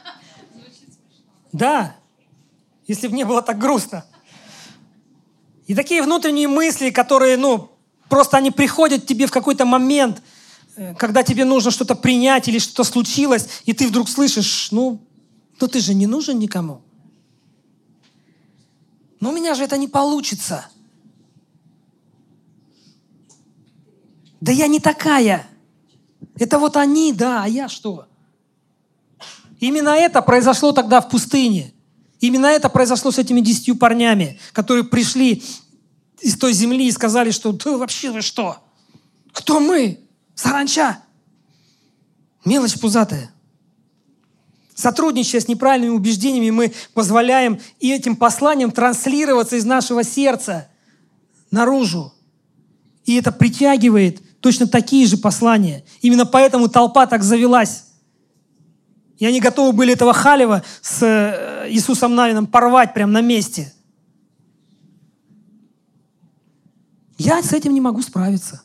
[1.51, 1.95] Да.
[2.85, 4.05] Если бы не было так грустно.
[5.67, 7.71] И такие внутренние мысли, которые, ну,
[8.09, 10.21] просто они приходят тебе в какой-то момент,
[10.75, 15.04] э, когда тебе нужно что-то принять или что-то случилось, и ты вдруг слышишь, ну,
[15.59, 16.81] ну ты же не нужен никому.
[19.19, 20.67] Но у меня же это не получится.
[24.41, 25.47] Да я не такая.
[26.37, 28.07] Это вот они, да, а я что?
[29.59, 31.73] Именно это произошло тогда в пустыне.
[32.19, 35.43] Именно это произошло с этими десятью парнями, которые пришли
[36.21, 38.57] из той земли и сказали, что ты вообще вы что?
[39.31, 39.99] Кто мы?
[40.33, 40.99] Саранча.
[42.43, 43.31] Мелочь пузатая.
[44.75, 50.67] Сотрудничая с неправильными убеждениями, мы позволяем и этим посланиям транслироваться из нашего сердца
[51.49, 52.13] наружу.
[53.05, 55.85] И это притягивает точно такие же послания.
[56.01, 57.85] Именно поэтому толпа так завелась.
[59.17, 63.73] И они готовы были этого Халева с э, Иисусом Навином порвать прямо на месте.
[67.17, 68.61] Я с этим не могу справиться.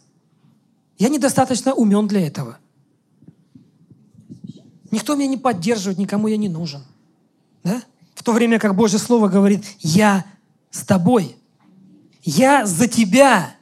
[0.98, 2.58] Я недостаточно умен для этого.
[4.90, 6.82] Никто меня не поддерживает, никому я не нужен.
[7.62, 7.82] Да?
[8.14, 10.24] В то время как Божье Слово говорит, я
[10.70, 11.36] с тобой.
[12.22, 13.54] Я за тебя.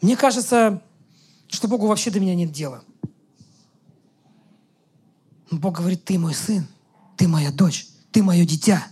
[0.00, 0.82] Мне кажется,
[1.48, 2.82] что Богу вообще до меня нет дела.
[5.50, 6.66] Бог говорит, ты мой сын,
[7.16, 8.86] ты моя дочь, ты мое дитя.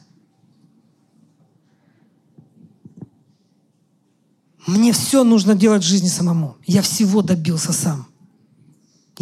[4.66, 6.56] Мне все нужно делать в жизни самому.
[6.66, 8.09] Я всего добился сам.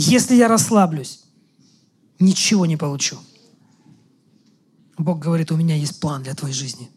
[0.01, 1.25] Если я расслаблюсь,
[2.21, 3.19] ничего не получу.
[4.97, 6.89] Бог говорит, у меня есть план для твоей жизни.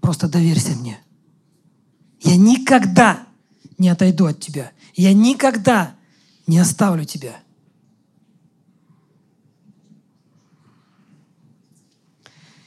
[0.00, 0.98] Просто доверься мне.
[2.20, 3.28] Я никогда
[3.78, 4.72] не отойду от тебя.
[4.94, 5.94] Я никогда
[6.48, 7.40] не оставлю тебя.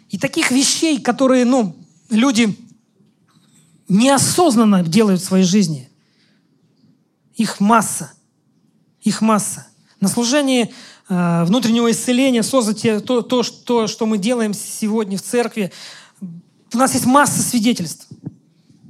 [0.10, 1.76] И таких вещей, которые, ну,
[2.10, 2.58] люди
[3.90, 5.90] неосознанно делают в своей жизни,
[7.34, 8.14] их масса.
[9.06, 9.68] Их масса.
[10.02, 10.74] На служении
[11.08, 15.72] э, внутреннего исцеления, создать то, то, что, что мы делаем сегодня в церкви,
[16.74, 18.08] у нас есть масса свидетельств.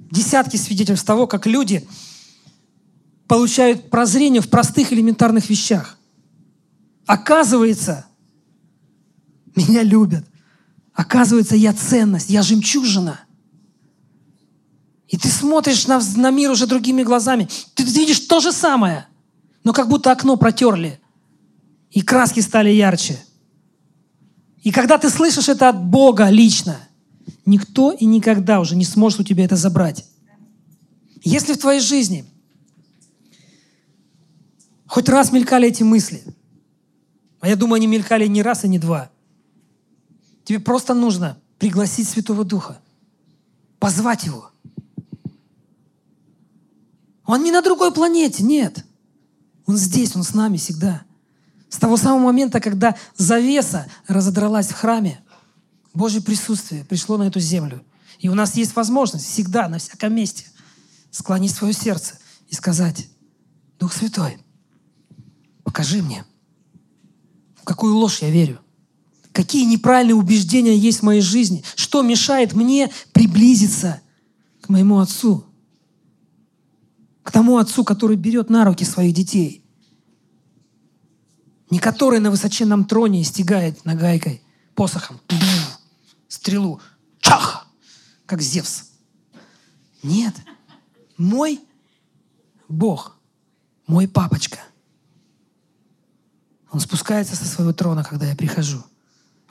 [0.10, 1.88] Десятки свидетельств того, как люди
[3.28, 5.98] получают прозрение в простых элементарных вещах.
[7.06, 8.06] Оказывается,
[9.56, 10.26] меня любят.
[10.94, 13.20] Оказывается, я ценность, я жемчужина.
[15.08, 17.50] И ты смотришь на, на мир уже другими глазами.
[17.74, 19.08] Ты видишь то же самое,
[19.66, 21.02] но как будто окно протерли,
[21.92, 23.20] и краски стали ярче.
[24.64, 26.80] И когда ты слышишь это от Бога лично,
[27.46, 30.06] никто и никогда уже не сможет у тебя это забрать.
[31.22, 32.24] Если в твоей жизни
[34.88, 36.24] хоть раз мелькали эти мысли,
[37.42, 39.10] а я думаю, они мелькали не раз и не два–
[40.46, 42.80] Тебе просто нужно пригласить Святого Духа,
[43.80, 44.52] позвать Его.
[47.26, 48.86] Он не на другой планете, нет.
[49.66, 51.04] Он здесь, Он с нами всегда.
[51.70, 55.20] С того самого момента, когда завеса разодралась в храме,
[55.94, 57.84] Божье присутствие пришло на эту землю.
[58.20, 60.46] И у нас есть возможность всегда, на всяком месте,
[61.12, 62.16] склонить свое сердце
[62.50, 63.08] и сказать,
[63.80, 64.38] Дух Святой,
[65.64, 66.26] покажи мне,
[67.56, 68.60] в какую ложь я верю,
[69.32, 74.02] какие неправильные убеждения есть в моей жизни, что мешает мне приблизиться
[74.62, 75.46] к моему отцу,
[77.26, 79.66] к тому отцу, который берет на руки своих детей,
[81.70, 84.42] не который на высоченном троне стегает нагайкой,
[84.76, 85.20] посохом,
[86.30, 86.80] стрелу,
[87.20, 87.68] чах,
[88.26, 88.92] как Зевс.
[90.04, 90.36] Нет,
[91.18, 91.60] мой
[92.70, 93.18] Бог,
[93.88, 94.60] мой папочка.
[96.72, 98.82] Он спускается со своего трона, когда я прихожу–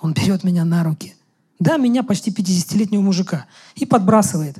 [0.05, 1.14] он берет меня на руки.
[1.59, 3.47] Да, меня почти 50-летнего мужика.
[3.75, 4.59] И подбрасывает.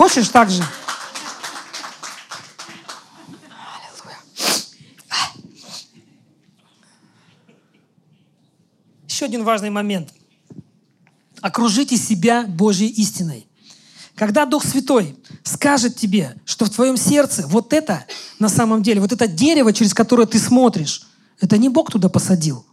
[0.00, 0.62] Хочешь так же?
[9.06, 10.14] Еще один важный момент.
[11.42, 13.46] Окружите себя Божьей истиной.
[14.14, 18.06] Когда Дух Святой скажет тебе, что в твоем сердце вот это
[18.38, 21.02] на самом деле, вот это дерево, через которое ты смотришь,
[21.42, 22.64] это не Бог туда посадил.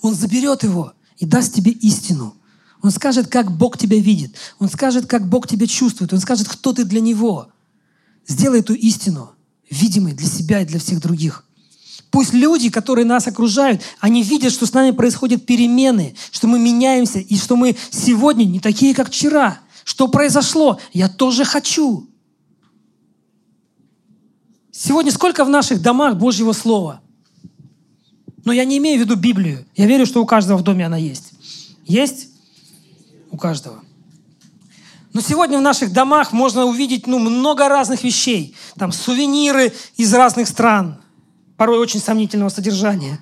[0.00, 2.36] Он заберет его и даст тебе истину.
[2.82, 4.34] Он скажет, как Бог тебя видит.
[4.58, 6.12] Он скажет, как Бог тебя чувствует.
[6.12, 7.48] Он скажет, кто ты для Него.
[8.26, 9.32] Сделай эту истину
[9.70, 11.44] видимой для себя и для всех других.
[12.10, 17.18] Пусть люди, которые нас окружают, они видят, что с нами происходят перемены, что мы меняемся,
[17.18, 19.58] и что мы сегодня не такие, как вчера.
[19.84, 20.80] Что произошло?
[20.92, 22.08] Я тоже хочу.
[24.70, 27.00] Сегодня сколько в наших домах Божьего Слова–
[28.46, 29.66] но я не имею в виду Библию.
[29.74, 31.32] Я верю, что у каждого в доме она есть.
[31.84, 32.28] Есть?
[33.30, 33.82] У каждого.
[35.12, 38.54] Но сегодня в наших домах можно увидеть ну, много разных вещей.
[38.76, 41.00] Там сувениры из разных стран,
[41.56, 43.18] порой очень сомнительного содержания.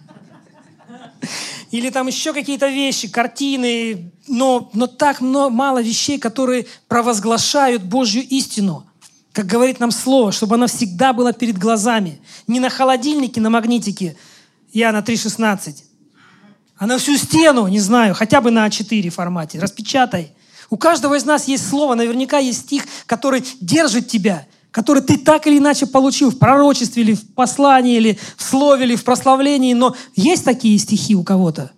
[1.70, 8.22] Или там еще какие-то вещи, картины, но, но так много, мало вещей, которые провозглашают Божью
[8.22, 8.86] истину.
[9.32, 12.20] Как говорит нам Слово, чтобы она всегда была перед глазами.
[12.46, 14.16] Не на холодильнике, на магнитике,
[14.72, 15.82] Иоанна 3,16.
[16.84, 20.34] А на всю стену, не знаю, хотя бы на А4 формате, распечатай.
[20.68, 25.46] У каждого из нас есть слово, наверняка есть стих, который держит тебя, который ты так
[25.46, 29.96] или иначе получил в пророчестве, или в послании, или в слове, или в прославлении, но
[30.14, 31.72] есть такие стихи у кого-то.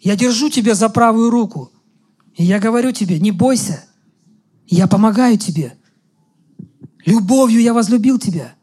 [0.00, 1.70] Я держу тебя за правую руку,
[2.34, 3.84] и я говорю тебе, не бойся,
[4.66, 5.74] я помогаю тебе.
[7.06, 8.56] Любовью я возлюбил тебя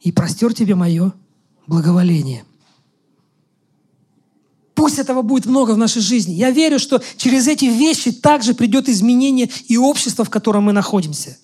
[0.00, 1.12] и простер тебе мое
[1.66, 2.46] благоволение.
[4.78, 6.34] Пусть этого будет много в нашей жизни.
[6.34, 11.36] Я верю, что через эти вещи также придет изменение и общество, в котором мы находимся.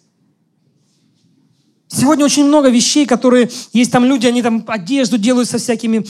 [1.89, 6.07] Сегодня очень много вещей, которые есть там люди, они там одежду делают со всякими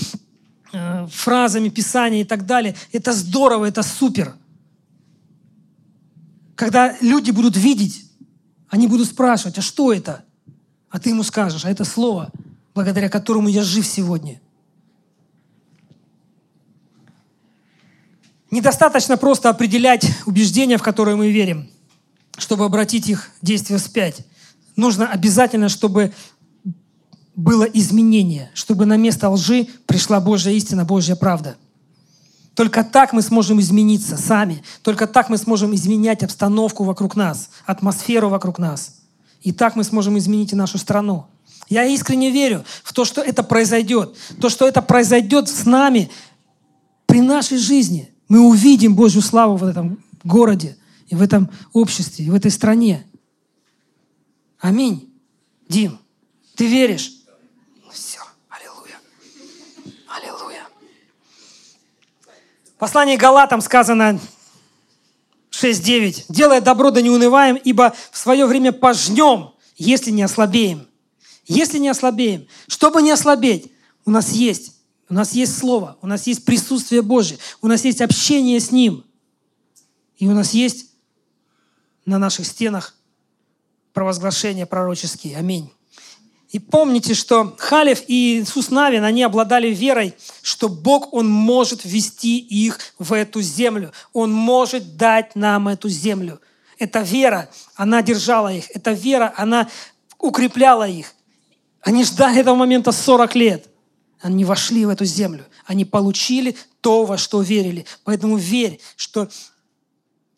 [0.75, 2.77] э, фразами, писания и так далее.
[2.93, 4.35] Это здорово, это супер.
[6.57, 8.05] Когда люди будут видеть,
[8.68, 10.27] они будут спрашивать, а что это?
[10.91, 12.31] А ты ему скажешь, а это слово–
[12.75, 14.41] благодаря которому я жив сегодня.
[18.55, 21.69] Недостаточно просто определять убеждения, в которые мы верим,
[22.39, 24.19] чтобы обратить их действия вспять.
[24.77, 26.15] Нужно обязательно, чтобы
[27.35, 31.57] было изменение, чтобы на место лжи пришла Божья истина, Божья правда.
[32.55, 34.63] Только так мы сможем измениться сами.
[34.83, 38.99] Только так мы сможем изменять обстановку вокруг нас, атмосферу вокруг нас.
[39.43, 41.27] И так мы сможем изменить и нашу страну.
[41.69, 44.15] Я искренне верю в то, что это произойдет.
[44.41, 46.09] То, что это произойдет с нами
[47.07, 48.14] при нашей жизни.
[48.29, 50.77] Мы увидим Божью славу в этом городе,
[51.09, 53.07] и в этом обществе, и в этой стране.
[54.59, 55.12] Аминь.
[55.68, 55.99] Дим,
[56.55, 57.12] ты веришь?
[57.93, 58.97] Все, аллилуйя.
[60.09, 60.66] Аллилуйя.
[62.75, 64.18] В послании Галатам сказано
[65.51, 66.27] 6.9.
[66.29, 70.89] «Делая добро, да не унываем, ибо в свое время пожнем, если не ослабеем».
[71.47, 72.47] Если не ослабеем.
[72.68, 73.70] Чтобы не ослабеть,
[74.07, 74.72] у нас есть.
[75.09, 79.05] У нас есть Слово, у нас есть присутствие Божье, у нас есть общение с Ним.
[80.17, 80.87] И у нас есть
[82.07, 82.95] на наших стенах
[83.93, 85.37] провозглашения пророческие.
[85.37, 85.71] Аминь.
[86.51, 92.39] И помните, что Халев и Иисус Навин, они обладали верой, что Бог, Он может ввести
[92.39, 93.93] их в эту землю.
[94.13, 96.41] Он может дать нам эту землю.
[96.79, 98.71] Эта вера, она держала их.
[98.71, 99.69] Эта вера, она
[100.19, 101.15] укрепляла их.
[101.81, 103.67] Они ждали этого момента 40 лет.
[104.25, 105.45] Они вошли в эту землю.
[105.66, 107.85] Они получили то, во что верили.
[108.05, 109.29] Поэтому верь, что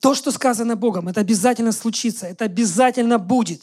[0.01, 3.63] то, что сказано Богом, это обязательно случится, это обязательно будет.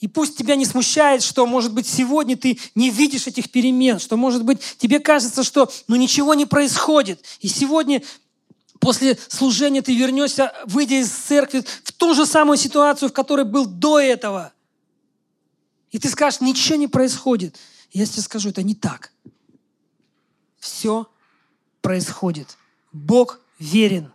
[0.00, 4.16] И пусть тебя не смущает, что, может быть, сегодня ты не видишь этих перемен, что,
[4.16, 7.22] может быть, тебе кажется, что ну, ничего не происходит.
[7.40, 8.02] И сегодня
[8.80, 13.66] после служения ты вернешься, выйдя из церкви, в ту же самую ситуацию, в которой был
[13.66, 14.54] до этого.
[15.90, 17.58] И ты скажешь, ничего не происходит.
[17.92, 19.12] Я тебе скажу, это не так.
[20.58, 21.08] Все
[21.82, 22.56] происходит.
[22.92, 24.12] Бог верен.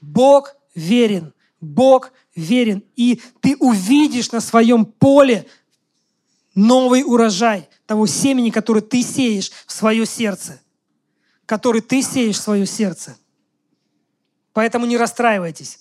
[0.00, 1.32] Бог верен.
[1.60, 2.82] Бог верен.
[2.96, 5.46] И ты увидишь на своем поле
[6.54, 10.60] новый урожай того семени, который ты сеешь в свое сердце.
[11.46, 13.16] Который ты сеешь в свое сердце.
[14.52, 15.78] Поэтому не расстраивайтесь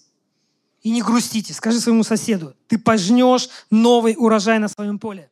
[0.84, 1.54] и не грустите.
[1.54, 5.32] Скажи своему соседу, ты пожнешь новый урожай на своем поле.